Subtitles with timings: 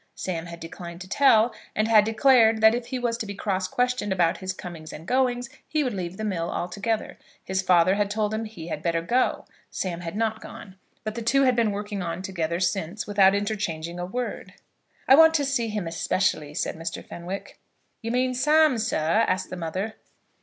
[0.15, 3.67] Sam had declined to tell, and had declared that if he was to be cross
[3.67, 7.19] questioned about his comings and goings he would leave the mill altogether.
[7.43, 9.45] His father had told him that he had better go.
[9.69, 13.99] Sam had not gone, but the two had been working on together since without interchanging
[13.99, 14.55] a word.
[15.07, 17.05] "I want to see him especially," said Mr.
[17.05, 17.59] Fenwick.
[18.01, 19.97] "You mean Sam, sir?" asked the mother.